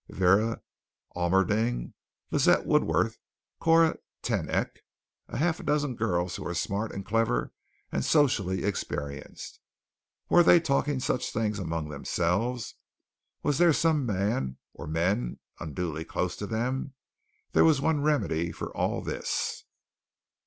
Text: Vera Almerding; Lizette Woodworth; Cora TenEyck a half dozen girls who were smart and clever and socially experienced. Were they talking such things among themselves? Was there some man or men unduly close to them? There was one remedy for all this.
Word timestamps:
Vera 0.09 0.63
Almerding; 1.15 1.93
Lizette 2.31 2.65
Woodworth; 2.65 3.19
Cora 3.59 3.99
TenEyck 4.23 4.79
a 5.27 5.37
half 5.37 5.63
dozen 5.63 5.93
girls 5.95 6.35
who 6.35 6.43
were 6.43 6.55
smart 6.55 6.91
and 6.91 7.05
clever 7.05 7.53
and 7.91 8.03
socially 8.03 8.63
experienced. 8.63 9.59
Were 10.27 10.41
they 10.41 10.59
talking 10.59 10.99
such 10.99 11.31
things 11.31 11.59
among 11.59 11.89
themselves? 11.89 12.73
Was 13.43 13.59
there 13.59 13.73
some 13.73 14.07
man 14.07 14.57
or 14.73 14.87
men 14.87 15.37
unduly 15.59 16.03
close 16.03 16.35
to 16.37 16.47
them? 16.47 16.95
There 17.51 17.63
was 17.63 17.79
one 17.79 18.01
remedy 18.01 18.51
for 18.51 18.75
all 18.75 19.03
this. 19.03 19.65